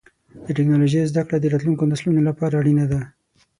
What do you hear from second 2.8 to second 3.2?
ده.